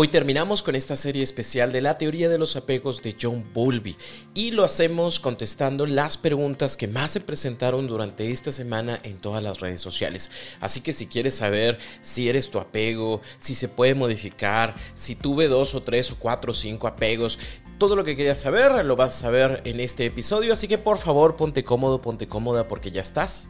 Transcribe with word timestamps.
Hoy 0.00 0.06
terminamos 0.06 0.62
con 0.62 0.76
esta 0.76 0.94
serie 0.94 1.24
especial 1.24 1.72
de 1.72 1.80
la 1.80 1.98
teoría 1.98 2.28
de 2.28 2.38
los 2.38 2.54
apegos 2.54 3.02
de 3.02 3.16
John 3.20 3.44
Bowlby 3.52 3.96
y 4.32 4.52
lo 4.52 4.62
hacemos 4.62 5.18
contestando 5.18 5.86
las 5.86 6.16
preguntas 6.16 6.76
que 6.76 6.86
más 6.86 7.10
se 7.10 7.20
presentaron 7.20 7.88
durante 7.88 8.30
esta 8.30 8.52
semana 8.52 9.00
en 9.02 9.18
todas 9.18 9.42
las 9.42 9.58
redes 9.58 9.80
sociales. 9.80 10.30
Así 10.60 10.82
que 10.82 10.92
si 10.92 11.08
quieres 11.08 11.34
saber 11.34 11.80
si 12.00 12.28
eres 12.28 12.48
tu 12.48 12.60
apego, 12.60 13.22
si 13.40 13.56
se 13.56 13.66
puede 13.66 13.96
modificar, 13.96 14.76
si 14.94 15.16
tuve 15.16 15.48
dos 15.48 15.74
o 15.74 15.82
tres 15.82 16.12
o 16.12 16.16
cuatro 16.16 16.52
o 16.52 16.54
cinco 16.54 16.86
apegos, 16.86 17.40
todo 17.78 17.96
lo 17.96 18.04
que 18.04 18.14
querías 18.14 18.38
saber 18.38 18.84
lo 18.84 18.94
vas 18.94 19.16
a 19.16 19.20
saber 19.22 19.62
en 19.64 19.80
este 19.80 20.06
episodio, 20.06 20.52
así 20.52 20.68
que 20.68 20.78
por 20.78 20.98
favor 20.98 21.34
ponte 21.34 21.64
cómodo, 21.64 22.00
ponte 22.00 22.28
cómoda 22.28 22.68
porque 22.68 22.92
ya 22.92 23.00
estás 23.00 23.48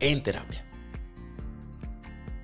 en 0.00 0.24
terapia. 0.24 0.63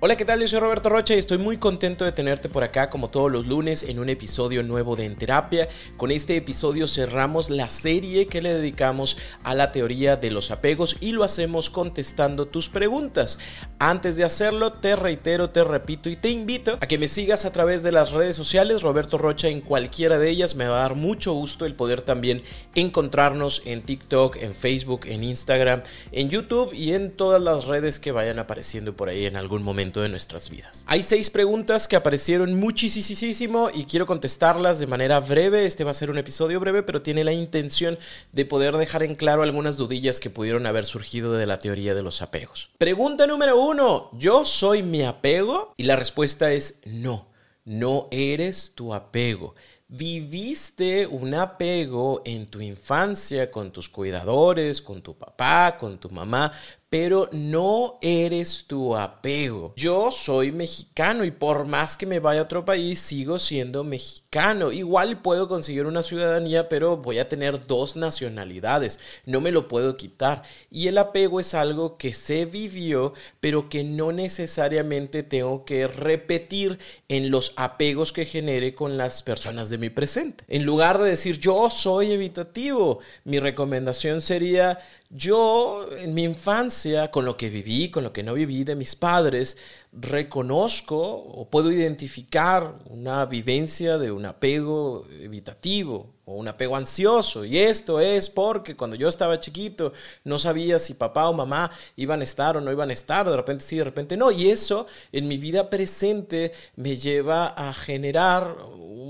Hola, 0.03 0.15
¿qué 0.17 0.25
tal? 0.25 0.41
Yo 0.41 0.47
soy 0.47 0.59
Roberto 0.59 0.89
Rocha 0.89 1.13
y 1.13 1.19
estoy 1.19 1.37
muy 1.37 1.57
contento 1.57 2.05
de 2.05 2.11
tenerte 2.11 2.49
por 2.49 2.63
acá 2.63 2.89
como 2.89 3.11
todos 3.11 3.31
los 3.31 3.45
lunes 3.45 3.83
en 3.83 3.99
un 3.99 4.09
episodio 4.09 4.63
nuevo 4.63 4.95
de 4.95 5.05
En 5.05 5.15
Terapia. 5.15 5.69
Con 5.95 6.09
este 6.09 6.35
episodio 6.35 6.87
cerramos 6.87 7.51
la 7.51 7.69
serie 7.69 8.25
que 8.25 8.41
le 8.41 8.51
dedicamos 8.51 9.17
a 9.43 9.53
la 9.53 9.71
teoría 9.71 10.15
de 10.15 10.31
los 10.31 10.49
apegos 10.49 10.97
y 11.01 11.11
lo 11.11 11.23
hacemos 11.23 11.69
contestando 11.69 12.47
tus 12.47 12.67
preguntas. 12.67 13.37
Antes 13.77 14.15
de 14.15 14.23
hacerlo, 14.23 14.73
te 14.73 14.95
reitero, 14.95 15.51
te 15.51 15.63
repito 15.63 16.09
y 16.09 16.15
te 16.15 16.31
invito 16.31 16.79
a 16.81 16.87
que 16.87 16.97
me 16.97 17.07
sigas 17.07 17.45
a 17.45 17.51
través 17.51 17.83
de 17.83 17.91
las 17.91 18.11
redes 18.11 18.35
sociales, 18.35 18.81
Roberto 18.81 19.19
Rocha 19.19 19.49
en 19.49 19.61
cualquiera 19.61 20.17
de 20.17 20.31
ellas. 20.31 20.55
Me 20.55 20.65
va 20.65 20.77
a 20.77 20.81
dar 20.81 20.95
mucho 20.95 21.33
gusto 21.33 21.67
el 21.67 21.75
poder 21.75 22.01
también 22.01 22.41
encontrarnos 22.73 23.61
en 23.65 23.83
TikTok, 23.83 24.37
en 24.37 24.55
Facebook, 24.55 25.01
en 25.05 25.23
Instagram, 25.23 25.83
en 26.11 26.31
YouTube 26.31 26.73
y 26.73 26.93
en 26.93 27.11
todas 27.11 27.39
las 27.39 27.65
redes 27.65 27.99
que 27.99 28.11
vayan 28.11 28.39
apareciendo 28.39 28.95
por 28.95 29.07
ahí 29.07 29.27
en 29.27 29.35
algún 29.35 29.61
momento 29.61 29.90
de 29.99 30.07
nuestras 30.07 30.49
vidas. 30.49 30.85
Hay 30.87 31.03
seis 31.03 31.29
preguntas 31.29 31.89
que 31.89 31.97
aparecieron 31.97 32.53
muchísimo 32.53 33.69
y 33.73 33.83
quiero 33.83 34.05
contestarlas 34.05 34.79
de 34.79 34.87
manera 34.87 35.19
breve. 35.19 35.65
Este 35.65 35.83
va 35.83 35.91
a 35.91 35.95
ser 35.95 36.09
un 36.09 36.17
episodio 36.17 36.59
breve, 36.61 36.83
pero 36.83 37.01
tiene 37.01 37.25
la 37.25 37.33
intención 37.33 37.99
de 38.31 38.45
poder 38.45 38.77
dejar 38.77 39.03
en 39.03 39.15
claro 39.15 39.43
algunas 39.43 39.75
dudillas 39.75 40.21
que 40.21 40.29
pudieron 40.29 40.65
haber 40.65 40.85
surgido 40.85 41.33
de 41.33 41.47
la 41.47 41.59
teoría 41.59 41.93
de 41.93 42.03
los 42.03 42.21
apegos. 42.21 42.69
Pregunta 42.77 43.27
número 43.27 43.59
uno, 43.59 44.09
¿yo 44.13 44.45
soy 44.45 44.83
mi 44.83 45.03
apego? 45.03 45.73
Y 45.75 45.83
la 45.83 45.97
respuesta 45.97 46.53
es 46.53 46.79
no, 46.85 47.27
no 47.65 48.07
eres 48.11 48.71
tu 48.75 48.93
apego 48.93 49.55
viviste 49.91 51.05
un 51.05 51.33
apego 51.35 52.21
en 52.23 52.47
tu 52.47 52.61
infancia 52.61 53.51
con 53.51 53.71
tus 53.71 53.89
cuidadores, 53.89 54.81
con 54.81 55.01
tu 55.01 55.17
papá, 55.17 55.75
con 55.77 55.99
tu 55.99 56.09
mamá, 56.09 56.53
pero 56.91 57.29
no 57.31 57.99
eres 58.01 58.65
tu 58.67 58.97
apego. 58.97 59.73
Yo 59.77 60.11
soy 60.11 60.51
mexicano 60.51 61.23
y 61.23 61.31
por 61.31 61.65
más 61.65 61.95
que 61.95 62.05
me 62.05 62.19
vaya 62.19 62.41
a 62.41 62.43
otro 62.43 62.65
país, 62.65 62.99
sigo 62.99 63.39
siendo 63.39 63.85
mexicano. 63.85 64.73
Igual 64.73 65.21
puedo 65.21 65.47
conseguir 65.47 65.85
una 65.85 66.01
ciudadanía, 66.01 66.67
pero 66.67 66.97
voy 66.97 67.19
a 67.19 67.29
tener 67.29 67.65
dos 67.65 67.95
nacionalidades. 67.95 68.99
No 69.25 69.39
me 69.39 69.53
lo 69.53 69.69
puedo 69.69 69.95
quitar. 69.95 70.43
Y 70.69 70.87
el 70.87 70.97
apego 70.97 71.39
es 71.39 71.53
algo 71.53 71.97
que 71.97 72.13
se 72.13 72.43
vivió, 72.43 73.13
pero 73.39 73.69
que 73.69 73.85
no 73.85 74.11
necesariamente 74.11 75.23
tengo 75.23 75.63
que 75.63 75.87
repetir 75.87 76.77
en 77.07 77.31
los 77.31 77.53
apegos 77.55 78.11
que 78.11 78.25
genere 78.25 78.75
con 78.75 78.97
las 78.97 79.23
personas 79.23 79.69
de 79.69 79.77
mi 79.77 79.89
presente. 79.89 80.43
En 80.49 80.65
lugar 80.65 81.01
de 81.01 81.11
decir 81.11 81.39
yo 81.39 81.69
soy 81.69 82.11
evitativo, 82.11 82.99
mi 83.23 83.39
recomendación 83.39 84.19
sería 84.19 84.79
yo 85.13 85.87
en 85.97 86.13
mi 86.13 86.23
infancia, 86.23 87.11
con 87.11 87.25
lo 87.25 87.35
que 87.35 87.49
viví, 87.49 87.91
con 87.91 88.03
lo 88.03 88.13
que 88.13 88.23
no 88.23 88.33
viví 88.33 88.63
de 88.63 88.75
mis 88.75 88.95
padres, 88.95 89.57
reconozco 89.91 90.97
o 90.97 91.49
puedo 91.49 91.71
identificar 91.71 92.79
una 92.85 93.25
vivencia 93.25 93.97
de 93.97 94.11
un 94.11 94.25
apego 94.25 95.05
evitativo 95.19 96.13
o 96.31 96.35
un 96.35 96.47
apego 96.47 96.75
ansioso. 96.75 97.45
Y 97.45 97.57
esto 97.57 97.99
es 97.99 98.29
porque 98.29 98.75
cuando 98.75 98.95
yo 98.95 99.09
estaba 99.09 99.39
chiquito 99.39 99.93
no 100.23 100.39
sabía 100.39 100.79
si 100.79 100.93
papá 100.93 101.27
o 101.29 101.33
mamá 101.33 101.69
iban 101.95 102.21
a 102.21 102.23
estar 102.23 102.57
o 102.57 102.61
no 102.61 102.71
iban 102.71 102.89
a 102.89 102.93
estar, 102.93 103.29
de 103.29 103.35
repente 103.35 103.63
sí, 103.63 103.77
de 103.77 103.83
repente 103.83 104.17
no. 104.17 104.31
Y 104.31 104.49
eso 104.49 104.87
en 105.11 105.27
mi 105.27 105.37
vida 105.37 105.69
presente 105.69 106.53
me 106.75 106.95
lleva 106.95 107.47
a 107.47 107.73
generar 107.73 108.55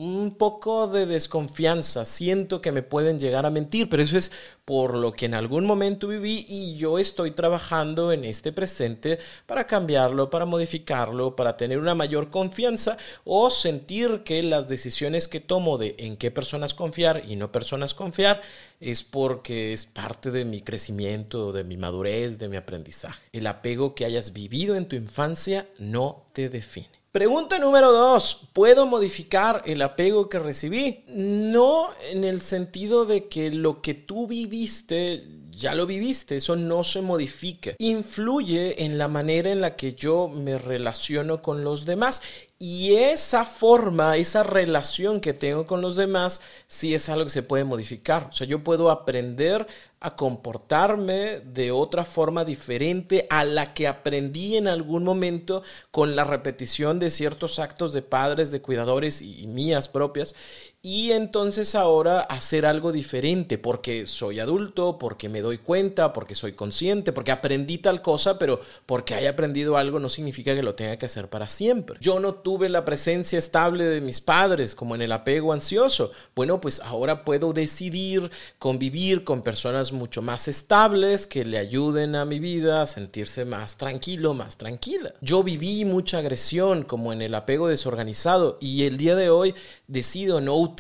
un 0.02 0.36
poco 0.36 0.88
de 0.88 1.06
desconfianza. 1.06 2.06
Siento 2.06 2.62
que 2.62 2.72
me 2.72 2.82
pueden 2.82 3.20
llegar 3.20 3.46
a 3.46 3.52
mentir, 3.52 3.88
pero 3.88 4.02
eso 4.02 4.18
es 4.18 4.32
por 4.66 4.96
lo 4.96 5.12
que 5.12 5.26
en 5.26 5.34
algún 5.34 5.66
momento 5.66 6.08
viví 6.08 6.46
y 6.48 6.78
yo 6.78 6.98
estoy 6.98 7.32
trabajando 7.32 8.12
en 8.12 8.24
este 8.24 8.52
presente 8.52 9.20
para 9.46 9.68
cambiarlo, 9.68 10.30
para 10.30 10.46
modificarlo, 10.46 11.36
para 11.36 11.58
tener 11.58 11.78
una 11.78 11.94
mayor 11.94 12.30
confianza 12.30 12.98
o 13.26 13.50
sentir 13.50 14.24
que 14.24 14.42
las 14.44 14.70
decisiones 14.70 15.28
que 15.28 15.40
tomo 15.40 15.78
de 15.78 15.96
en 16.00 16.16
qué 16.16 16.32
personas 16.32 16.74
confiar 16.74 17.11
y 17.20 17.36
no 17.36 17.52
personas 17.52 17.94
confiar 17.94 18.42
es 18.80 19.04
porque 19.04 19.74
es 19.74 19.86
parte 19.86 20.32
de 20.32 20.46
mi 20.46 20.62
crecimiento, 20.62 21.52
de 21.52 21.64
mi 21.64 21.78
madurez, 21.78 22.38
de 22.40 22.50
mi 22.50 22.58
aprendizaje. 22.58 23.22
El 23.34 23.48
apego 23.48 23.96
que 23.96 24.06
hayas 24.06 24.34
vivido 24.34 24.76
en 24.76 24.88
tu 24.88 24.96
infancia 24.96 25.68
no 25.78 26.26
te 26.34 26.50
define. 26.50 26.90
Pregunta 27.12 27.60
número 27.60 27.92
dos, 27.92 28.48
¿puedo 28.54 28.86
modificar 28.86 29.64
el 29.66 29.82
apego 29.82 30.30
que 30.30 30.40
recibí? 30.40 31.04
No 31.10 31.90
en 32.10 32.24
el 32.24 32.40
sentido 32.40 33.06
de 33.06 33.28
que 33.28 33.52
lo 33.52 33.82
que 33.82 33.94
tú 33.94 34.28
viviste 34.28 35.28
ya 35.52 35.76
lo 35.76 35.86
viviste, 35.86 36.38
eso 36.38 36.56
no 36.56 36.84
se 36.84 37.02
modifica. 37.02 37.72
Influye 37.78 38.84
en 38.84 38.98
la 38.98 39.08
manera 39.08 39.52
en 39.52 39.62
la 39.62 39.76
que 39.76 39.94
yo 39.94 40.28
me 40.28 40.58
relaciono 40.58 41.42
con 41.42 41.64
los 41.64 41.86
demás 41.86 42.22
y 42.64 42.94
esa 42.94 43.44
forma, 43.44 44.18
esa 44.18 44.44
relación 44.44 45.20
que 45.20 45.34
tengo 45.34 45.66
con 45.66 45.82
los 45.82 45.96
demás, 45.96 46.42
sí 46.68 46.94
es 46.94 47.10
algo 47.10 47.24
que 47.24 47.32
se 47.32 47.42
puede 47.42 47.64
modificar. 47.64 48.28
O 48.30 48.34
sea, 48.34 48.46
yo 48.46 48.64
puedo 48.64 48.92
aprender 48.92 49.66
a 50.00 50.16
comportarme 50.16 51.40
de 51.40 51.72
otra 51.72 52.06
forma 52.06 52.46
diferente 52.46 53.26
a 53.32 53.46
la 53.46 53.74
que 53.74 53.88
aprendí 53.88 54.58
en 54.58 54.68
algún 54.68 55.04
momento 55.04 55.64
con 55.90 56.16
la 56.16 56.24
repetición 56.24 57.00
de 57.00 57.10
ciertos 57.10 57.58
actos 57.58 57.94
de 57.94 58.04
padres, 58.04 58.52
de 58.52 58.62
cuidadores 58.62 59.24
y, 59.24 59.48
mías 59.48 59.88
propias. 59.88 60.36
Y 60.84 61.12
entonces 61.12 61.76
ahora 61.76 62.22
hacer 62.22 62.66
algo 62.66 62.92
diferente 62.92 63.60
porque 63.60 64.08
soy 64.08 64.40
adulto, 64.40 64.98
porque 64.98 65.30
me 65.30 65.42
doy 65.42 65.60
cuenta, 65.60 66.12
porque 66.12 66.34
soy 66.34 66.54
consciente, 66.54 67.14
porque 67.14 67.30
aprendí 67.32 67.78
tal 67.78 68.02
cosa, 68.02 68.40
pero 68.40 68.60
porque 68.88 69.14
haya 69.14 69.30
aprendido 69.30 69.78
algo 69.78 70.00
no 70.00 70.10
significa 70.10 70.56
que 70.56 70.64
lo 70.64 70.74
tenga 70.74 70.98
que 70.98 71.06
hacer 71.06 71.30
para 71.30 71.48
siempre. 71.48 72.00
Yo 72.02 72.20
no 72.20 72.34
tuve 72.34 72.68
la 72.68 72.84
presencia 72.84 73.38
estable 73.38 73.84
de 73.84 74.02
mis 74.02 74.22
padres 74.22 74.74
como 74.74 74.96
en 74.96 75.04
el 75.04 75.12
apego 75.12 75.54
ansioso. 75.54 76.14
Bueno, 76.36 76.60
pues 76.60 76.80
ahora 76.80 77.26
puedo 77.26 77.54
decidir 77.54 78.32
convivir 78.58 79.24
con 79.24 79.44
personas 79.44 79.92
mucho 79.92 80.24
más 80.24 80.48
estables 80.48 81.28
que 81.28 81.46
le 81.46 81.60
ayuden 81.60 82.16
a 82.16 82.26
mi 82.26 82.40
vida 82.40 82.82
a 82.82 82.88
sentirse 82.88 83.46
más 83.46 83.78
tranquilo, 83.78 84.34
más 84.34 84.58
tranquila. 84.58 85.14
Yo 85.22 85.44
viví 85.44 85.86
mucha 85.86 86.18
agresión 86.18 86.82
como 86.82 87.14
en 87.14 87.22
el 87.22 87.36
apego 87.36 87.68
desorganizado 87.68 88.58
y 88.60 88.86
el 88.86 88.98
día 88.98 89.16
de 89.16 89.30
hoy 89.30 89.54
decido 89.88 90.42
no 90.42 90.71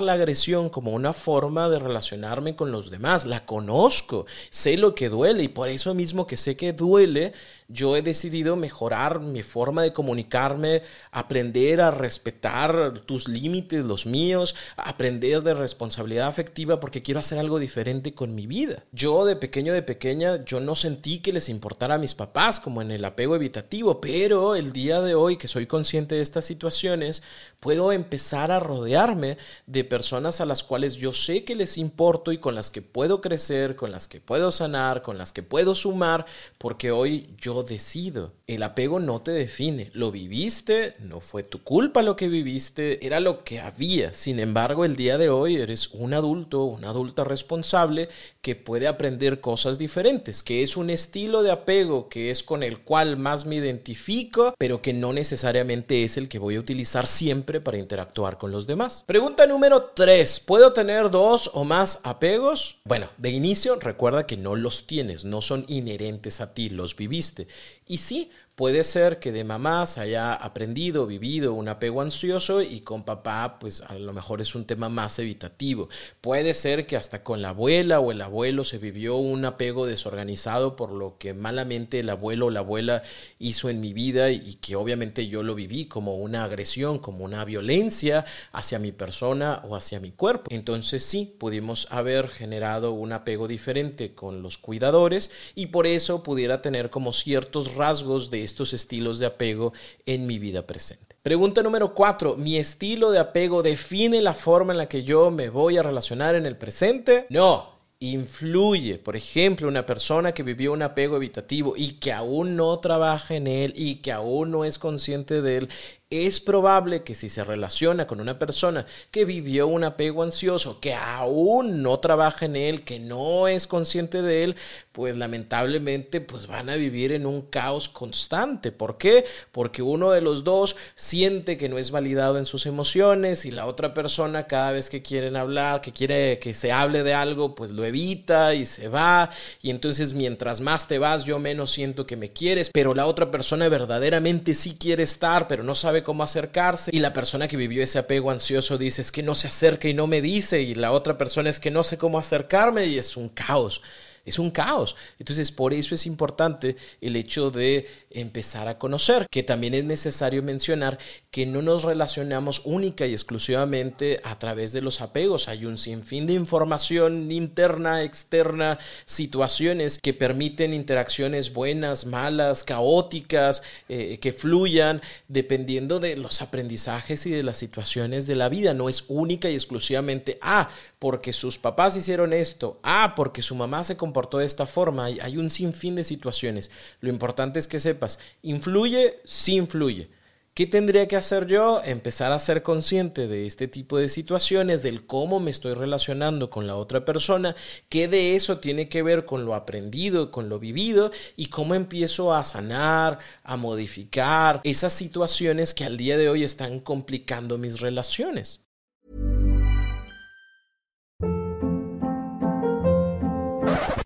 la 0.00 0.12
agresión 0.12 0.68
como 0.68 0.92
una 0.92 1.12
forma 1.12 1.68
de 1.68 1.78
relacionarme 1.78 2.56
con 2.56 2.70
los 2.70 2.90
demás. 2.90 3.24
La 3.24 3.44
conozco, 3.44 4.26
sé 4.50 4.76
lo 4.76 4.94
que 4.94 5.08
duele 5.08 5.44
y 5.44 5.48
por 5.48 5.68
eso 5.68 5.94
mismo 5.94 6.26
que 6.26 6.36
sé 6.36 6.56
que 6.56 6.72
duele, 6.72 7.32
yo 7.68 7.96
he 7.96 8.02
decidido 8.02 8.56
mejorar 8.56 9.20
mi 9.20 9.42
forma 9.42 9.82
de 9.82 9.92
comunicarme, 9.92 10.82
aprender 11.10 11.80
a 11.80 11.90
respetar 11.90 13.00
tus 13.06 13.28
límites, 13.28 13.84
los 13.84 14.06
míos, 14.06 14.54
aprender 14.76 15.42
de 15.42 15.54
responsabilidad 15.54 16.28
afectiva 16.28 16.80
porque 16.80 17.02
quiero 17.02 17.20
hacer 17.20 17.38
algo 17.38 17.58
diferente 17.58 18.14
con 18.14 18.34
mi 18.34 18.46
vida. 18.46 18.84
Yo 18.92 19.24
de 19.24 19.36
pequeño, 19.36 19.72
de 19.72 19.82
pequeña, 19.82 20.44
yo 20.44 20.60
no 20.60 20.74
sentí 20.74 21.18
que 21.18 21.32
les 21.32 21.48
importara 21.48 21.96
a 21.96 21.98
mis 21.98 22.14
papás 22.14 22.60
como 22.60 22.82
en 22.82 22.90
el 22.90 23.04
apego 23.04 23.34
evitativo, 23.34 24.00
pero 24.00 24.54
el 24.54 24.72
día 24.72 25.00
de 25.00 25.14
hoy 25.14 25.36
que 25.36 25.48
soy 25.48 25.66
consciente 25.66 26.14
de 26.14 26.22
estas 26.22 26.44
situaciones, 26.44 27.22
puedo 27.60 27.92
empezar 27.92 28.52
a 28.52 28.60
rodearme 28.60 29.38
de 29.66 29.84
personas 29.84 30.40
a 30.40 30.46
las 30.46 30.62
cuales 30.62 30.94
yo 30.94 31.12
sé 31.12 31.44
que 31.44 31.56
les 31.56 31.78
importo 31.78 32.32
y 32.32 32.38
con 32.38 32.54
las 32.54 32.70
que 32.70 32.82
puedo 32.82 33.20
crecer, 33.20 33.76
con 33.76 33.90
las 33.90 34.08
que 34.08 34.20
puedo 34.20 34.52
sanar, 34.52 35.02
con 35.02 35.18
las 35.18 35.32
que 35.32 35.42
puedo 35.42 35.74
sumar, 35.74 36.26
porque 36.58 36.90
hoy 36.90 37.34
yo 37.38 37.55
decido. 37.62 38.34
El 38.46 38.62
apego 38.62 39.00
no 39.00 39.22
te 39.22 39.32
define. 39.32 39.90
Lo 39.92 40.10
viviste, 40.10 40.94
no 41.00 41.20
fue 41.20 41.42
tu 41.42 41.62
culpa 41.62 42.02
lo 42.02 42.16
que 42.16 42.28
viviste, 42.28 43.04
era 43.04 43.20
lo 43.20 43.44
que 43.44 43.60
había. 43.60 44.14
Sin 44.14 44.38
embargo, 44.38 44.84
el 44.84 44.96
día 44.96 45.18
de 45.18 45.28
hoy 45.28 45.56
eres 45.56 45.88
un 45.92 46.14
adulto, 46.14 46.64
una 46.64 46.90
adulta 46.90 47.24
responsable 47.24 48.08
que 48.40 48.54
puede 48.54 48.86
aprender 48.86 49.40
cosas 49.40 49.78
diferentes, 49.78 50.42
que 50.42 50.62
es 50.62 50.76
un 50.76 50.90
estilo 50.90 51.42
de 51.42 51.50
apego 51.50 52.08
que 52.08 52.30
es 52.30 52.42
con 52.42 52.62
el 52.62 52.78
cual 52.78 53.16
más 53.16 53.46
me 53.46 53.56
identifico, 53.56 54.54
pero 54.58 54.82
que 54.82 54.92
no 54.92 55.12
necesariamente 55.12 56.04
es 56.04 56.16
el 56.16 56.28
que 56.28 56.38
voy 56.38 56.56
a 56.56 56.60
utilizar 56.60 57.06
siempre 57.06 57.60
para 57.60 57.78
interactuar 57.78 58.38
con 58.38 58.52
los 58.52 58.66
demás. 58.66 59.04
Pregunta 59.06 59.46
número 59.46 59.82
3. 59.82 60.40
¿Puedo 60.40 60.72
tener 60.72 61.10
dos 61.10 61.50
o 61.54 61.64
más 61.64 62.00
apegos? 62.04 62.78
Bueno, 62.84 63.08
de 63.18 63.30
inicio 63.30 63.76
recuerda 63.80 64.26
que 64.26 64.36
no 64.36 64.56
los 64.56 64.86
tienes, 64.86 65.24
no 65.24 65.40
son 65.40 65.64
inherentes 65.68 66.40
a 66.40 66.54
ti, 66.54 66.70
los 66.70 66.96
viviste. 66.96 67.45
Y 67.86 67.96
sí, 67.98 68.30
Puede 68.56 68.84
ser 68.84 69.18
que 69.18 69.32
de 69.32 69.44
mamá 69.44 69.84
se 69.84 70.00
haya 70.00 70.32
aprendido, 70.32 71.06
vivido 71.06 71.52
un 71.52 71.68
apego 71.68 72.00
ansioso 72.00 72.62
y 72.62 72.80
con 72.80 73.04
papá 73.04 73.58
pues 73.60 73.82
a 73.82 73.98
lo 73.98 74.14
mejor 74.14 74.40
es 74.40 74.54
un 74.54 74.64
tema 74.64 74.88
más 74.88 75.18
evitativo. 75.18 75.90
Puede 76.22 76.54
ser 76.54 76.86
que 76.86 76.96
hasta 76.96 77.22
con 77.22 77.42
la 77.42 77.50
abuela 77.50 78.00
o 78.00 78.12
el 78.12 78.22
abuelo 78.22 78.64
se 78.64 78.78
vivió 78.78 79.16
un 79.16 79.44
apego 79.44 79.84
desorganizado 79.84 80.74
por 80.74 80.90
lo 80.90 81.18
que 81.18 81.34
malamente 81.34 82.00
el 82.00 82.08
abuelo 82.08 82.46
o 82.46 82.50
la 82.50 82.60
abuela 82.60 83.02
hizo 83.38 83.68
en 83.68 83.78
mi 83.82 83.92
vida 83.92 84.30
y 84.30 84.54
que 84.54 84.74
obviamente 84.74 85.28
yo 85.28 85.42
lo 85.42 85.54
viví 85.54 85.84
como 85.84 86.16
una 86.16 86.44
agresión, 86.44 86.98
como 86.98 87.26
una 87.26 87.44
violencia 87.44 88.24
hacia 88.52 88.78
mi 88.78 88.90
persona 88.90 89.60
o 89.68 89.76
hacia 89.76 90.00
mi 90.00 90.12
cuerpo. 90.12 90.46
Entonces 90.48 91.04
sí, 91.04 91.36
pudimos 91.38 91.88
haber 91.90 92.28
generado 92.28 92.92
un 92.92 93.12
apego 93.12 93.48
diferente 93.48 94.14
con 94.14 94.40
los 94.40 94.56
cuidadores 94.56 95.30
y 95.54 95.66
por 95.66 95.86
eso 95.86 96.22
pudiera 96.22 96.62
tener 96.62 96.88
como 96.88 97.12
ciertos 97.12 97.74
rasgos 97.74 98.30
de 98.30 98.45
estos 98.46 98.72
estilos 98.72 99.18
de 99.18 99.26
apego 99.26 99.74
en 100.06 100.26
mi 100.26 100.38
vida 100.38 100.66
presente. 100.66 101.16
Pregunta 101.22 101.62
número 101.62 101.94
cuatro, 101.94 102.36
¿mi 102.36 102.56
estilo 102.56 103.10
de 103.10 103.18
apego 103.18 103.62
define 103.62 104.22
la 104.22 104.32
forma 104.32 104.72
en 104.72 104.78
la 104.78 104.88
que 104.88 105.02
yo 105.02 105.30
me 105.30 105.50
voy 105.50 105.76
a 105.76 105.82
relacionar 105.82 106.34
en 106.34 106.46
el 106.46 106.56
presente? 106.56 107.26
No, 107.28 107.76
influye. 107.98 108.98
Por 108.98 109.16
ejemplo, 109.16 109.68
una 109.68 109.86
persona 109.86 110.32
que 110.32 110.42
vivió 110.42 110.72
un 110.72 110.82
apego 110.82 111.16
evitativo 111.16 111.74
y 111.76 111.92
que 111.92 112.12
aún 112.12 112.56
no 112.56 112.78
trabaja 112.78 113.34
en 113.34 113.46
él 113.46 113.72
y 113.76 113.96
que 113.96 114.12
aún 114.12 114.50
no 114.50 114.64
es 114.64 114.78
consciente 114.78 115.42
de 115.42 115.58
él, 115.58 115.68
es 116.08 116.38
probable 116.38 117.02
que 117.02 117.16
si 117.16 117.28
se 117.28 117.42
relaciona 117.42 118.06
con 118.06 118.20
una 118.20 118.38
persona 118.38 118.86
que 119.10 119.24
vivió 119.24 119.66
un 119.66 119.82
apego 119.82 120.22
ansioso, 120.22 120.78
que 120.78 120.94
aún 120.94 121.82
no 121.82 121.98
trabaja 121.98 122.44
en 122.44 122.54
él, 122.54 122.84
que 122.84 123.00
no 123.00 123.48
es 123.48 123.66
consciente 123.66 124.22
de 124.22 124.44
él, 124.44 124.56
pues 124.92 125.16
lamentablemente 125.16 126.20
pues 126.20 126.46
van 126.46 126.70
a 126.70 126.76
vivir 126.76 127.10
en 127.10 127.26
un 127.26 127.42
caos 127.42 127.88
constante. 127.88 128.70
¿Por 128.70 128.98
qué? 128.98 129.24
Porque 129.50 129.82
uno 129.82 130.12
de 130.12 130.20
los 130.20 130.44
dos 130.44 130.76
siente 130.94 131.56
que 131.56 131.68
no 131.68 131.76
es 131.76 131.90
validado 131.90 132.38
en 132.38 132.46
sus 132.46 132.66
emociones 132.66 133.44
y 133.44 133.50
la 133.50 133.66
otra 133.66 133.92
persona 133.92 134.46
cada 134.46 134.70
vez 134.70 134.90
que 134.90 135.02
quieren 135.02 135.34
hablar, 135.34 135.80
que 135.80 135.92
quiere 135.92 136.38
que 136.38 136.54
se 136.54 136.70
hable 136.70 137.02
de 137.02 137.14
algo, 137.14 137.56
pues 137.56 137.72
lo 137.72 137.84
evita 137.84 138.54
y 138.54 138.64
se 138.64 138.86
va 138.86 139.30
y 139.60 139.70
entonces 139.70 140.12
mientras 140.12 140.60
más 140.60 140.86
te 140.86 141.00
vas 141.00 141.24
yo 141.24 141.40
menos 141.40 141.72
siento 141.72 142.06
que 142.06 142.16
me 142.16 142.32
quieres, 142.32 142.70
pero 142.72 142.94
la 142.94 143.06
otra 143.06 143.32
persona 143.32 143.68
verdaderamente 143.68 144.54
sí 144.54 144.76
quiere 144.78 145.02
estar, 145.02 145.48
pero 145.48 145.64
no 145.64 145.74
sabe 145.74 145.95
cómo 146.02 146.22
acercarse. 146.22 146.90
Y 146.94 147.00
la 147.00 147.12
persona 147.12 147.48
que 147.48 147.56
vivió 147.56 147.82
ese 147.82 147.98
apego 147.98 148.30
ansioso 148.30 148.78
dice 148.78 149.02
es 149.02 149.12
que 149.12 149.22
no 149.22 149.34
se 149.34 149.48
acerca 149.48 149.88
y 149.88 149.94
no 149.94 150.06
me 150.06 150.20
dice 150.20 150.62
y 150.62 150.74
la 150.74 150.92
otra 150.92 151.18
persona 151.18 151.50
es 151.50 151.60
que 151.60 151.70
no 151.70 151.84
sé 151.84 151.98
cómo 151.98 152.18
acercarme 152.18 152.86
y 152.86 152.98
es 152.98 153.16
un 153.16 153.28
caos 153.28 153.82
es 154.26 154.38
un 154.38 154.50
caos. 154.50 154.96
Entonces, 155.18 155.52
por 155.52 155.72
eso 155.72 155.94
es 155.94 156.04
importante 156.04 156.76
el 157.00 157.16
hecho 157.16 157.50
de 157.50 157.88
empezar 158.10 158.66
a 158.66 158.78
conocer, 158.78 159.26
que 159.30 159.42
también 159.42 159.72
es 159.72 159.84
necesario 159.84 160.42
mencionar 160.42 160.98
que 161.30 161.46
no 161.46 161.62
nos 161.62 161.84
relacionamos 161.84 162.62
única 162.64 163.06
y 163.06 163.12
exclusivamente 163.12 164.20
a 164.24 164.38
través 164.38 164.72
de 164.72 164.82
los 164.82 165.00
apegos. 165.00 165.48
Hay 165.48 165.64
un 165.64 165.78
sinfín 165.78 166.26
de 166.26 166.32
información 166.32 167.30
interna, 167.30 168.02
externa, 168.02 168.78
situaciones 169.04 170.00
que 170.02 170.12
permiten 170.12 170.74
interacciones 170.74 171.52
buenas, 171.52 172.06
malas, 172.06 172.64
caóticas, 172.64 173.62
eh, 173.88 174.18
que 174.18 174.32
fluyan 174.32 175.02
dependiendo 175.28 176.00
de 176.00 176.16
los 176.16 176.42
aprendizajes 176.42 177.26
y 177.26 177.30
de 177.30 177.44
las 177.44 177.58
situaciones 177.58 178.26
de 178.26 178.34
la 178.34 178.48
vida. 178.48 178.74
No 178.74 178.88
es 178.88 179.04
única 179.06 179.48
y 179.48 179.54
exclusivamente, 179.54 180.38
ah, 180.42 180.68
porque 180.98 181.32
sus 181.32 181.58
papás 181.58 181.96
hicieron 181.96 182.32
esto, 182.32 182.80
ah, 182.82 183.12
porque 183.14 183.42
su 183.42 183.54
mamá 183.54 183.84
se 183.84 183.96
comportó 183.96 184.15
por 184.16 184.38
de 184.38 184.46
esta 184.46 184.64
forma. 184.66 185.04
Hay, 185.04 185.18
hay 185.20 185.36
un 185.36 185.50
sinfín 185.50 185.94
de 185.94 186.04
situaciones. 186.04 186.70
Lo 187.00 187.10
importante 187.10 187.58
es 187.58 187.66
que 187.66 187.80
sepas, 187.80 188.18
influye, 188.42 189.20
sí 189.24 189.56
influye. 189.56 190.08
¿Qué 190.54 190.66
tendría 190.66 191.06
que 191.06 191.16
hacer 191.16 191.46
yo? 191.46 191.82
Empezar 191.84 192.32
a 192.32 192.38
ser 192.38 192.62
consciente 192.62 193.28
de 193.28 193.46
este 193.46 193.68
tipo 193.68 193.98
de 193.98 194.08
situaciones, 194.08 194.82
del 194.82 195.04
cómo 195.06 195.38
me 195.38 195.50
estoy 195.50 195.74
relacionando 195.74 196.48
con 196.48 196.66
la 196.66 196.76
otra 196.76 197.04
persona, 197.04 197.54
qué 197.90 198.08
de 198.08 198.36
eso 198.36 198.58
tiene 198.58 198.88
que 198.88 199.02
ver 199.02 199.26
con 199.26 199.44
lo 199.44 199.54
aprendido, 199.54 200.30
con 200.30 200.48
lo 200.48 200.58
vivido 200.58 201.10
y 201.36 201.50
cómo 201.50 201.74
empiezo 201.74 202.32
a 202.32 202.42
sanar, 202.42 203.18
a 203.44 203.58
modificar 203.58 204.62
esas 204.64 204.94
situaciones 204.94 205.74
que 205.74 205.84
al 205.84 205.98
día 205.98 206.16
de 206.16 206.30
hoy 206.30 206.42
están 206.42 206.80
complicando 206.80 207.58
mis 207.58 207.80
relaciones. 207.80 208.66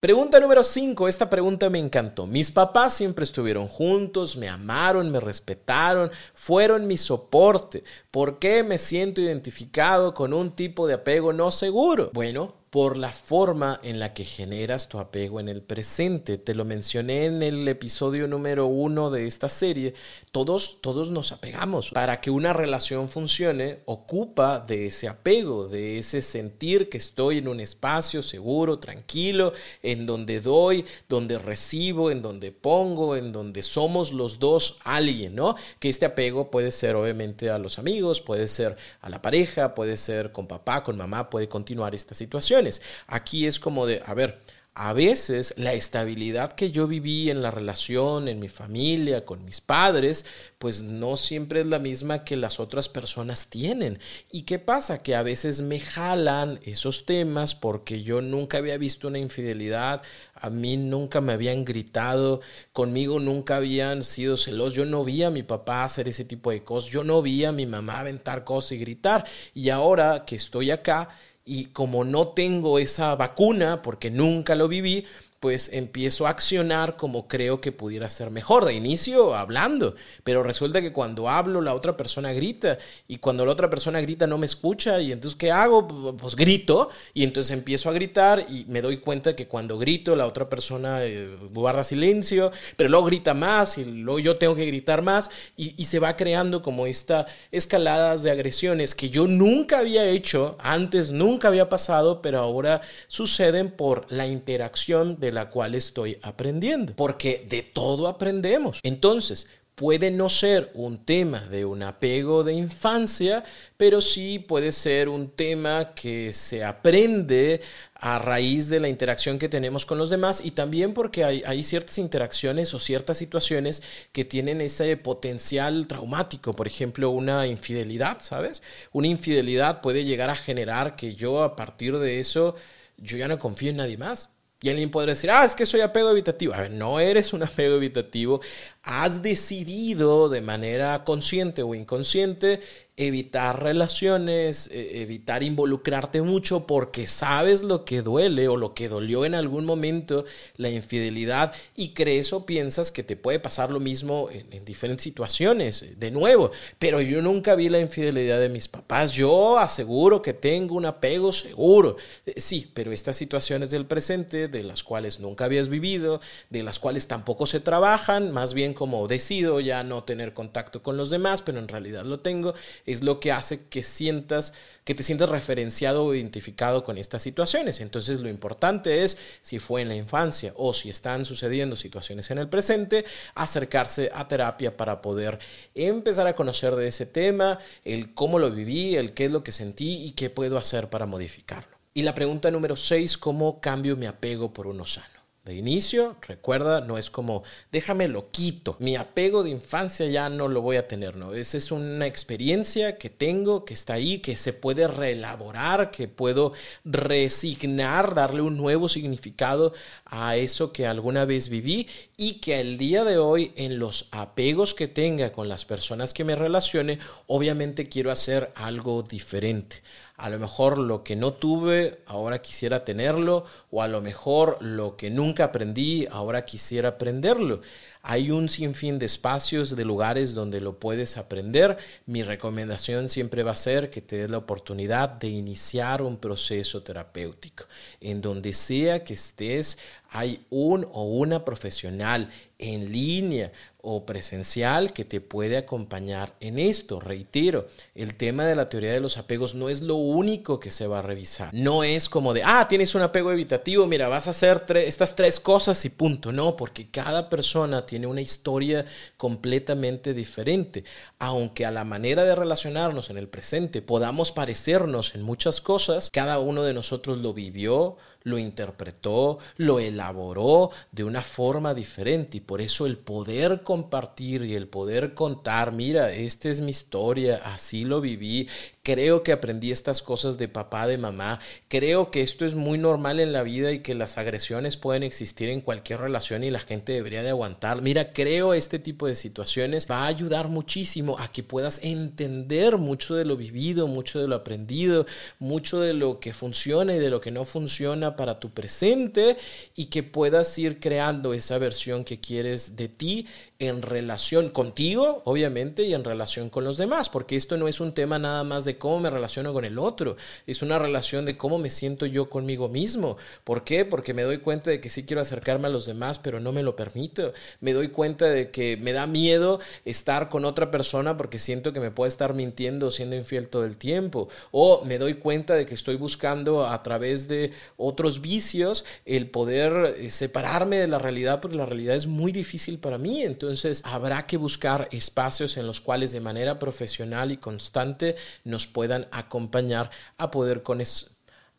Pregunta 0.00 0.40
número 0.40 0.64
5. 0.64 1.08
Esta 1.08 1.28
pregunta 1.28 1.68
me 1.68 1.78
encantó. 1.78 2.26
Mis 2.26 2.50
papás 2.50 2.94
siempre 2.94 3.22
estuvieron 3.22 3.68
juntos, 3.68 4.34
me 4.34 4.48
amaron, 4.48 5.10
me 5.10 5.20
respetaron, 5.20 6.10
fueron 6.32 6.86
mi 6.86 6.96
soporte. 6.96 7.84
¿Por 8.10 8.38
qué 8.38 8.62
me 8.62 8.78
siento 8.78 9.20
identificado 9.20 10.14
con 10.14 10.32
un 10.32 10.52
tipo 10.52 10.86
de 10.86 10.94
apego 10.94 11.34
no 11.34 11.50
seguro? 11.50 12.10
Bueno, 12.14 12.54
por 12.70 12.96
la 12.96 13.10
forma 13.10 13.80
en 13.82 13.98
la 13.98 14.14
que 14.14 14.24
generas 14.24 14.88
tu 14.88 15.00
apego 15.00 15.40
en 15.40 15.48
el 15.48 15.60
presente. 15.60 16.38
Te 16.38 16.54
lo 16.54 16.64
mencioné 16.64 17.24
en 17.24 17.42
el 17.42 17.66
episodio 17.66 18.28
número 18.28 18.66
uno 18.66 19.10
de 19.10 19.26
esta 19.26 19.48
serie. 19.48 19.94
Todos, 20.30 20.80
todos 20.80 21.10
nos 21.10 21.32
apegamos. 21.32 21.90
Para 21.90 22.20
que 22.20 22.30
una 22.30 22.52
relación 22.52 23.08
funcione, 23.08 23.80
ocupa 23.86 24.60
de 24.60 24.86
ese 24.86 25.08
apego, 25.08 25.66
de 25.66 25.98
ese 25.98 26.22
sentir 26.22 26.88
que 26.88 26.98
estoy 26.98 27.38
en 27.38 27.48
un 27.48 27.58
espacio 27.58 28.22
seguro, 28.22 28.78
tranquilo, 28.78 29.52
en 29.82 30.06
donde 30.06 30.40
doy, 30.40 30.84
donde 31.08 31.38
recibo, 31.38 32.12
en 32.12 32.22
donde 32.22 32.52
pongo, 32.52 33.16
en 33.16 33.32
donde 33.32 33.62
somos 33.62 34.12
los 34.12 34.38
dos 34.38 34.78
alguien, 34.84 35.34
¿no? 35.34 35.56
Que 35.80 35.88
este 35.88 36.06
apego 36.06 36.52
puede 36.52 36.70
ser 36.70 36.94
obviamente 36.94 37.50
a 37.50 37.58
los 37.58 37.80
amigos, 37.80 38.20
puede 38.20 38.46
ser 38.46 38.76
a 39.00 39.08
la 39.08 39.20
pareja, 39.20 39.74
puede 39.74 39.96
ser 39.96 40.30
con 40.30 40.46
papá, 40.46 40.84
con 40.84 40.96
mamá, 40.96 41.28
puede 41.30 41.48
continuar 41.48 41.96
esta 41.96 42.14
situación. 42.14 42.59
Aquí 43.06 43.46
es 43.46 43.58
como 43.60 43.86
de, 43.86 44.02
a 44.04 44.14
ver, 44.14 44.40
a 44.72 44.92
veces 44.92 45.52
la 45.56 45.74
estabilidad 45.74 46.52
que 46.52 46.70
yo 46.70 46.86
viví 46.86 47.28
en 47.28 47.42
la 47.42 47.50
relación, 47.50 48.28
en 48.28 48.38
mi 48.38 48.48
familia, 48.48 49.24
con 49.26 49.44
mis 49.44 49.60
padres, 49.60 50.24
pues 50.58 50.80
no 50.80 51.16
siempre 51.16 51.60
es 51.60 51.66
la 51.66 51.80
misma 51.80 52.24
que 52.24 52.36
las 52.36 52.60
otras 52.60 52.88
personas 52.88 53.48
tienen. 53.48 53.98
¿Y 54.30 54.42
qué 54.42 54.60
pasa? 54.60 55.02
Que 55.02 55.16
a 55.16 55.24
veces 55.24 55.60
me 55.60 55.80
jalan 55.80 56.60
esos 56.62 57.04
temas 57.04 57.54
porque 57.56 58.02
yo 58.02 58.22
nunca 58.22 58.58
había 58.58 58.78
visto 58.78 59.08
una 59.08 59.18
infidelidad, 59.18 60.02
a 60.34 60.50
mí 60.50 60.76
nunca 60.76 61.20
me 61.20 61.32
habían 61.32 61.64
gritado, 61.64 62.40
conmigo 62.72 63.18
nunca 63.18 63.56
habían 63.56 64.04
sido 64.04 64.36
celosos, 64.36 64.74
yo 64.74 64.84
no 64.84 65.04
vi 65.04 65.24
a 65.24 65.30
mi 65.30 65.42
papá 65.42 65.84
hacer 65.84 66.08
ese 66.08 66.24
tipo 66.24 66.52
de 66.52 66.62
cosas, 66.62 66.90
yo 66.90 67.02
no 67.02 67.22
vi 67.22 67.44
a 67.44 67.52
mi 67.52 67.66
mamá 67.66 67.98
aventar 67.98 68.44
cosas 68.44 68.72
y 68.72 68.78
gritar. 68.78 69.26
Y 69.52 69.70
ahora 69.70 70.24
que 70.24 70.36
estoy 70.36 70.70
acá, 70.70 71.10
y 71.44 71.66
como 71.66 72.04
no 72.04 72.28
tengo 72.28 72.78
esa 72.78 73.14
vacuna, 73.16 73.82
porque 73.82 74.10
nunca 74.10 74.54
lo 74.54 74.68
viví, 74.68 75.06
pues 75.40 75.70
empiezo 75.72 76.26
a 76.26 76.30
accionar 76.30 76.96
como 76.96 77.26
creo 77.26 77.62
que 77.62 77.72
pudiera 77.72 78.08
ser 78.10 78.30
mejor. 78.30 78.66
De 78.66 78.74
inicio 78.74 79.34
hablando, 79.34 79.94
pero 80.22 80.42
resulta 80.42 80.82
que 80.82 80.92
cuando 80.92 81.30
hablo 81.30 81.62
la 81.62 81.74
otra 81.74 81.96
persona 81.96 82.32
grita 82.32 82.78
y 83.08 83.16
cuando 83.16 83.46
la 83.46 83.52
otra 83.52 83.70
persona 83.70 84.02
grita 84.02 84.26
no 84.26 84.36
me 84.36 84.44
escucha 84.44 85.00
y 85.00 85.12
entonces 85.12 85.38
¿qué 85.38 85.50
hago? 85.50 85.88
Pues 86.18 86.36
grito 86.36 86.90
y 87.14 87.24
entonces 87.24 87.52
empiezo 87.52 87.88
a 87.88 87.92
gritar 87.92 88.46
y 88.50 88.66
me 88.68 88.82
doy 88.82 88.98
cuenta 88.98 89.34
que 89.34 89.48
cuando 89.48 89.78
grito 89.78 90.14
la 90.14 90.26
otra 90.26 90.50
persona 90.50 91.04
eh, 91.04 91.34
guarda 91.52 91.84
silencio, 91.84 92.52
pero 92.76 92.90
luego 92.90 93.06
grita 93.06 93.32
más 93.32 93.78
y 93.78 93.84
luego 93.86 94.18
yo 94.18 94.36
tengo 94.36 94.54
que 94.54 94.66
gritar 94.66 95.00
más 95.00 95.30
y, 95.56 95.74
y 95.80 95.86
se 95.86 96.00
va 96.00 96.16
creando 96.16 96.60
como 96.60 96.86
esta 96.86 97.26
escaladas 97.50 98.22
de 98.22 98.30
agresiones 98.30 98.94
que 98.94 99.08
yo 99.08 99.26
nunca 99.26 99.78
había 99.78 100.04
hecho, 100.04 100.58
antes 100.60 101.10
nunca 101.10 101.48
había 101.48 101.70
pasado, 101.70 102.20
pero 102.20 102.40
ahora 102.40 102.82
suceden 103.08 103.70
por 103.70 104.04
la 104.10 104.26
interacción 104.26 105.18
de 105.18 105.29
la 105.32 105.50
cual 105.50 105.74
estoy 105.74 106.18
aprendiendo, 106.22 106.94
porque 106.96 107.46
de 107.48 107.62
todo 107.62 108.08
aprendemos. 108.08 108.80
Entonces, 108.82 109.48
puede 109.80 110.10
no 110.10 110.28
ser 110.28 110.70
un 110.74 111.06
tema 111.06 111.40
de 111.48 111.64
un 111.64 111.82
apego 111.82 112.44
de 112.44 112.52
infancia, 112.52 113.44
pero 113.78 114.02
sí 114.02 114.38
puede 114.38 114.72
ser 114.72 115.08
un 115.08 115.30
tema 115.30 115.94
que 115.94 116.34
se 116.34 116.62
aprende 116.62 117.62
a 117.94 118.18
raíz 118.18 118.68
de 118.68 118.78
la 118.78 118.90
interacción 118.90 119.38
que 119.38 119.48
tenemos 119.48 119.86
con 119.86 119.96
los 119.96 120.10
demás 120.10 120.42
y 120.44 120.50
también 120.50 120.92
porque 120.92 121.24
hay, 121.24 121.62
ciertas 121.62 121.96
interacciones 121.96 122.74
o 122.74 122.78
ciertas 122.78 123.16
situaciones 123.16 123.82
que 124.12 124.26
tienen 124.26 124.60
ese 124.60 124.98
potencial 124.98 125.86
traumático, 125.86 126.52
por 126.52 126.66
ejemplo, 126.66 127.08
una 127.08 127.46
infidelidad, 127.46 128.18
¿sabes? 128.20 128.62
Una 128.92 129.06
infidelidad 129.06 129.80
puede 129.80 130.04
llegar 130.04 130.28
a 130.28 130.36
generar 130.36 130.94
que 130.94 131.14
yo 131.14 131.42
a 131.42 131.56
partir 131.56 131.96
de 131.98 132.20
eso, 132.20 132.54
yo 132.98 133.16
ya 133.16 133.28
no 133.28 133.38
confío 133.38 133.70
en 133.70 133.76
nadie 133.76 133.96
más. 133.96 134.28
Y 134.62 134.68
alguien 134.68 134.90
podría 134.90 135.14
decir, 135.14 135.30
ah, 135.30 135.44
es 135.44 135.54
que 135.54 135.64
soy 135.64 135.80
apego 135.80 136.10
evitativo. 136.10 136.52
A 136.52 136.60
ver, 136.60 136.70
no 136.70 137.00
eres 137.00 137.32
un 137.32 137.42
apego 137.44 137.76
evitativo. 137.76 138.40
Has 138.82 139.22
decidido 139.22 140.28
de 140.28 140.40
manera 140.40 141.04
consciente 141.04 141.62
o 141.62 141.74
inconsciente 141.74 142.60
evitar 143.06 143.62
relaciones, 143.62 144.68
e, 144.70 145.00
evitar 145.00 145.42
involucrarte 145.42 146.20
mucho 146.20 146.66
porque 146.66 147.06
sabes 147.06 147.62
lo 147.62 147.84
que 147.86 148.02
duele 148.02 148.48
o 148.48 148.58
lo 148.58 148.74
que 148.74 148.88
dolió 148.88 149.24
en 149.24 149.34
algún 149.34 149.64
momento 149.64 150.26
la 150.56 150.68
infidelidad 150.68 151.54
y 151.76 151.90
crees 151.94 152.32
o 152.34 152.44
piensas 152.44 152.90
que 152.90 153.02
te 153.02 153.16
puede 153.16 153.40
pasar 153.40 153.70
lo 153.70 153.80
mismo 153.80 154.28
en, 154.30 154.64
diferentes 154.64 155.04
situaciones. 155.04 155.98
De 155.98 156.10
nuevo, 156.10 156.50
pero 156.78 157.00
yo 157.00 157.22
nunca 157.22 157.54
vi 157.54 157.70
la 157.70 157.80
infidelidad 157.80 158.38
de 158.38 158.50
mis 158.50 158.68
papás. 158.68 159.12
Yo 159.12 159.58
aseguro 159.58 160.20
que 160.20 160.34
tengo 160.34 160.74
un 160.74 160.84
apego 160.84 161.32
seguro. 161.32 161.96
Eh, 162.26 162.34
sí, 162.38 162.70
pero 162.74 162.92
estas 162.92 163.16
situaciones 163.16 163.70
del 163.70 163.86
presente, 163.86 164.48
de 164.48 164.62
las 164.62 164.84
cuales 164.84 165.20
nunca 165.20 165.46
habías 165.46 165.70
vivido, 165.70 166.20
de 166.50 166.62
las 166.62 166.78
cuales 166.78 167.08
tampoco 167.08 167.46
se 167.46 167.60
trabajan, 167.60 168.30
más 168.32 168.52
bien 168.52 168.69
como 168.74 169.06
decido 169.08 169.60
ya 169.60 169.82
no 169.82 170.04
tener 170.04 170.34
contacto 170.34 170.82
con 170.82 170.96
los 170.96 171.10
demás, 171.10 171.42
pero 171.42 171.58
en 171.58 171.68
realidad 171.68 172.04
lo 172.04 172.20
tengo 172.20 172.54
es 172.86 173.02
lo 173.02 173.20
que 173.20 173.32
hace 173.32 173.66
que 173.68 173.82
sientas, 173.82 174.52
que 174.84 174.94
te 174.94 175.02
sientas 175.02 175.28
referenciado 175.28 176.04
o 176.04 176.14
identificado 176.14 176.84
con 176.84 176.98
estas 176.98 177.22
situaciones. 177.22 177.80
Entonces 177.80 178.20
lo 178.20 178.28
importante 178.28 179.04
es, 179.04 179.18
si 179.42 179.58
fue 179.58 179.82
en 179.82 179.88
la 179.88 179.96
infancia 179.96 180.52
o 180.56 180.72
si 180.72 180.90
están 180.90 181.24
sucediendo 181.24 181.76
situaciones 181.76 182.30
en 182.30 182.38
el 182.38 182.48
presente, 182.48 183.04
acercarse 183.34 184.10
a 184.14 184.28
terapia 184.28 184.76
para 184.76 185.02
poder 185.02 185.38
empezar 185.74 186.26
a 186.26 186.36
conocer 186.36 186.76
de 186.76 186.88
ese 186.88 187.06
tema, 187.06 187.58
el 187.84 188.14
cómo 188.14 188.38
lo 188.38 188.50
viví, 188.50 188.96
el 188.96 189.12
qué 189.12 189.26
es 189.26 189.30
lo 189.30 189.44
que 189.44 189.52
sentí 189.52 190.04
y 190.04 190.12
qué 190.12 190.30
puedo 190.30 190.58
hacer 190.58 190.90
para 190.90 191.06
modificarlo. 191.06 191.76
Y 191.92 192.02
la 192.02 192.14
pregunta 192.14 192.50
número 192.50 192.76
6, 192.76 193.18
¿cómo 193.18 193.60
cambio 193.60 193.96
mi 193.96 194.06
apego 194.06 194.52
por 194.52 194.66
uno 194.66 194.86
sano? 194.86 195.19
De 195.44 195.54
inicio, 195.54 196.16
recuerda, 196.26 196.82
no 196.82 196.98
es 196.98 197.10
como 197.10 197.42
déjame 197.72 198.08
lo 198.08 198.30
quito, 198.30 198.76
mi 198.78 198.96
apego 198.96 199.42
de 199.42 199.50
infancia 199.50 200.06
ya 200.06 200.28
no 200.28 200.48
lo 200.48 200.60
voy 200.60 200.76
a 200.76 200.86
tener, 200.86 201.16
no, 201.16 201.32
esa 201.32 201.56
es 201.56 201.72
una 201.72 202.06
experiencia 202.06 202.98
que 202.98 203.08
tengo, 203.08 203.64
que 203.64 203.72
está 203.72 203.94
ahí, 203.94 204.18
que 204.18 204.36
se 204.36 204.52
puede 204.52 204.86
reelaborar, 204.86 205.90
que 205.90 206.08
puedo 206.08 206.52
resignar, 206.84 208.14
darle 208.14 208.42
un 208.42 208.58
nuevo 208.58 208.88
significado 208.88 209.72
a 210.04 210.36
eso 210.36 210.72
que 210.72 210.86
alguna 210.86 211.24
vez 211.24 211.48
viví 211.48 211.88
y 212.18 212.34
que 212.34 212.60
el 212.60 212.76
día 212.76 213.04
de 213.04 213.16
hoy 213.16 213.52
en 213.56 213.78
los 213.78 214.08
apegos 214.10 214.74
que 214.74 214.88
tenga 214.88 215.32
con 215.32 215.48
las 215.48 215.64
personas 215.64 216.12
que 216.12 216.24
me 216.24 216.36
relacione, 216.36 216.98
obviamente 217.26 217.88
quiero 217.88 218.10
hacer 218.10 218.52
algo 218.54 219.02
diferente 219.02 219.82
a 220.20 220.28
lo 220.28 220.38
mejor 220.38 220.76
lo 220.76 221.02
que 221.02 221.16
no 221.16 221.32
tuve, 221.32 222.02
ahora 222.06 222.42
quisiera 222.42 222.84
tenerlo, 222.84 223.46
o 223.70 223.82
a 223.82 223.88
lo 223.88 224.02
mejor 224.02 224.58
lo 224.60 224.94
que 224.96 225.08
nunca 225.08 225.44
aprendí, 225.44 226.06
ahora 226.10 226.44
quisiera 226.44 226.90
aprenderlo. 226.90 227.62
Hay 228.02 228.30
un 228.30 228.48
sinfín 228.48 228.98
de 228.98 229.06
espacios, 229.06 229.76
de 229.76 229.84
lugares 229.84 230.34
donde 230.34 230.60
lo 230.60 230.78
puedes 230.78 231.16
aprender. 231.16 231.76
Mi 232.06 232.22
recomendación 232.22 233.08
siempre 233.08 233.42
va 233.42 233.52
a 233.52 233.56
ser 233.56 233.90
que 233.90 234.00
te 234.00 234.16
des 234.16 234.30
la 234.30 234.38
oportunidad 234.38 235.08
de 235.08 235.28
iniciar 235.28 236.02
un 236.02 236.16
proceso 236.16 236.82
terapéutico. 236.82 237.64
En 238.00 238.22
donde 238.22 238.54
sea 238.54 239.04
que 239.04 239.14
estés, 239.14 239.78
hay 240.10 240.44
un 240.50 240.88
o 240.92 241.04
una 241.04 241.44
profesional 241.44 242.28
en 242.58 242.92
línea 242.92 243.52
o 243.82 244.04
presencial 244.04 244.92
que 244.92 245.04
te 245.04 245.20
puede 245.20 245.56
acompañar 245.56 246.34
en 246.40 246.58
esto. 246.58 247.00
Reitero, 247.00 247.68
el 247.94 248.14
tema 248.14 248.44
de 248.44 248.54
la 248.54 248.68
teoría 248.68 248.92
de 248.92 249.00
los 249.00 249.16
apegos 249.16 249.54
no 249.54 249.68
es 249.70 249.80
lo 249.80 249.94
único 249.94 250.60
que 250.60 250.70
se 250.70 250.86
va 250.86 250.98
a 250.98 251.02
revisar. 251.02 251.54
No 251.54 251.84
es 251.84 252.08
como 252.08 252.34
de, 252.34 252.42
ah, 252.44 252.66
tienes 252.68 252.94
un 252.94 253.02
apego 253.02 253.32
evitativo, 253.32 253.86
mira, 253.86 254.08
vas 254.08 254.26
a 254.26 254.30
hacer 254.30 254.64
estas 254.76 255.16
tres 255.16 255.40
cosas 255.40 255.82
y 255.84 255.90
punto. 255.90 256.32
No, 256.32 256.56
porque 256.56 256.90
cada 256.90 257.30
persona 257.30 257.86
tiene 257.90 258.06
una 258.06 258.20
historia 258.20 258.86
completamente 259.16 260.14
diferente. 260.14 260.84
Aunque 261.18 261.66
a 261.66 261.72
la 261.72 261.82
manera 261.82 262.22
de 262.22 262.36
relacionarnos 262.36 263.10
en 263.10 263.18
el 263.18 263.28
presente 263.28 263.82
podamos 263.82 264.30
parecernos 264.30 265.16
en 265.16 265.22
muchas 265.22 265.60
cosas, 265.60 266.08
cada 266.12 266.38
uno 266.38 266.62
de 266.62 266.72
nosotros 266.72 267.18
lo 267.18 267.34
vivió, 267.34 267.96
lo 268.22 268.38
interpretó, 268.38 269.38
lo 269.56 269.80
elaboró 269.80 270.70
de 270.92 271.04
una 271.04 271.22
forma 271.22 271.74
diferente 271.74 272.38
y 272.38 272.40
por 272.40 272.60
eso 272.60 272.86
el 272.86 272.98
poder 272.98 273.62
compartir 273.62 274.44
y 274.44 274.54
el 274.54 274.68
poder 274.68 275.14
contar, 275.14 275.72
mira, 275.72 276.12
esta 276.12 276.48
es 276.48 276.60
mi 276.60 276.70
historia, 276.70 277.40
así 277.44 277.84
lo 277.84 278.00
viví, 278.00 278.48
creo 278.82 279.22
que 279.22 279.32
aprendí 279.32 279.72
estas 279.72 280.02
cosas 280.02 280.38
de 280.38 280.48
papá, 280.48 280.86
de 280.86 280.98
mamá, 280.98 281.40
creo 281.68 282.10
que 282.10 282.22
esto 282.22 282.44
es 282.44 282.54
muy 282.54 282.78
normal 282.78 283.20
en 283.20 283.32
la 283.32 283.42
vida 283.42 283.72
y 283.72 283.80
que 283.80 283.94
las 283.94 284.18
agresiones 284.18 284.76
pueden 284.76 285.02
existir 285.02 285.48
en 285.48 285.60
cualquier 285.60 286.00
relación 286.00 286.44
y 286.44 286.50
la 286.50 286.60
gente 286.60 286.92
debería 286.92 287.22
de 287.22 287.30
aguantar. 287.30 287.82
Mira, 287.82 288.12
creo 288.12 288.54
este 288.54 288.78
tipo 288.78 289.06
de 289.06 289.16
situaciones 289.16 289.86
va 289.90 290.04
a 290.04 290.06
ayudar 290.06 290.48
muchísimo 290.48 291.18
a 291.18 291.30
que 291.30 291.42
puedas 291.42 291.80
entender 291.82 292.78
mucho 292.78 293.14
de 293.14 293.24
lo 293.24 293.36
vivido, 293.36 293.86
mucho 293.86 294.20
de 294.20 294.28
lo 294.28 294.36
aprendido, 294.36 295.06
mucho 295.38 295.80
de 295.80 295.94
lo 295.94 296.20
que 296.20 296.32
funciona 296.32 296.94
y 296.94 296.98
de 296.98 297.10
lo 297.10 297.20
que 297.20 297.30
no 297.30 297.44
funciona 297.44 298.09
para 298.16 298.40
tu 298.40 298.50
presente 298.50 299.36
y 299.74 299.86
que 299.86 300.02
puedas 300.02 300.56
ir 300.58 300.80
creando 300.80 301.34
esa 301.34 301.58
versión 301.58 302.04
que 302.04 302.20
quieres 302.20 302.76
de 302.76 302.88
ti 302.88 303.26
en 303.58 303.82
relación 303.82 304.48
contigo, 304.48 305.22
obviamente, 305.24 305.84
y 305.84 305.92
en 305.92 306.04
relación 306.04 306.48
con 306.48 306.64
los 306.64 306.78
demás, 306.78 307.10
porque 307.10 307.36
esto 307.36 307.58
no 307.58 307.68
es 307.68 307.80
un 307.80 307.92
tema 307.92 308.18
nada 308.18 308.42
más 308.42 308.64
de 308.64 308.78
cómo 308.78 309.00
me 309.00 309.10
relaciono 309.10 309.52
con 309.52 309.64
el 309.64 309.78
otro, 309.78 310.16
es 310.46 310.62
una 310.62 310.78
relación 310.78 311.26
de 311.26 311.36
cómo 311.36 311.58
me 311.58 311.68
siento 311.68 312.06
yo 312.06 312.30
conmigo 312.30 312.68
mismo. 312.68 313.18
¿Por 313.44 313.64
qué? 313.64 313.84
Porque 313.84 314.14
me 314.14 314.22
doy 314.22 314.38
cuenta 314.38 314.70
de 314.70 314.80
que 314.80 314.88
sí 314.88 315.04
quiero 315.04 315.20
acercarme 315.20 315.66
a 315.66 315.70
los 315.70 315.84
demás, 315.84 316.18
pero 316.18 316.40
no 316.40 316.52
me 316.52 316.62
lo 316.62 316.74
permito. 316.74 317.34
Me 317.60 317.72
doy 317.74 317.88
cuenta 317.88 318.26
de 318.26 318.50
que 318.50 318.78
me 318.78 318.92
da 318.92 319.06
miedo 319.06 319.60
estar 319.84 320.30
con 320.30 320.44
otra 320.44 320.70
persona 320.70 321.16
porque 321.16 321.38
siento 321.38 321.72
que 321.72 321.80
me 321.80 321.90
puede 321.90 322.08
estar 322.08 322.32
mintiendo 322.32 322.90
siendo 322.90 323.16
infiel 323.16 323.48
todo 323.48 323.64
el 323.64 323.76
tiempo. 323.76 324.28
O 324.50 324.84
me 324.84 324.98
doy 324.98 325.14
cuenta 325.14 325.54
de 325.54 325.66
que 325.66 325.74
estoy 325.74 325.96
buscando 325.96 326.66
a 326.66 326.82
través 326.82 327.28
de 327.28 327.52
otros 328.00 328.22
vicios 328.22 328.86
el 329.04 329.30
poder 329.30 329.94
eh, 329.98 330.08
separarme 330.08 330.78
de 330.78 330.88
la 330.88 330.98
realidad 330.98 331.40
porque 331.40 331.58
la 331.58 331.66
realidad 331.66 331.96
es 331.96 332.06
muy 332.06 332.32
difícil 332.32 332.78
para 332.78 332.96
mí. 332.96 333.22
Entonces 333.22 333.82
habrá 333.84 334.26
que 334.26 334.38
buscar 334.38 334.88
espacios 334.90 335.58
en 335.58 335.66
los 335.66 335.82
cuales 335.82 336.12
de 336.12 336.20
manera 336.20 336.58
profesional 336.58 337.30
y 337.30 337.36
constante 337.36 338.16
nos 338.42 338.66
puedan 338.66 339.06
acompañar 339.12 339.90
a 340.16 340.30
poder, 340.30 340.62
con 340.62 340.80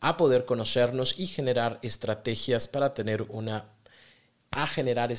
a 0.00 0.16
poder 0.16 0.44
conocernos 0.44 1.14
y 1.16 1.28
generar 1.28 1.78
estrategias 1.82 2.66
para 2.66 2.92
tener 2.92 3.22
una, 3.28 3.66
a 4.50 4.66
generar 4.66 5.12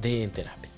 de 0.00 0.22
En. 0.22 0.77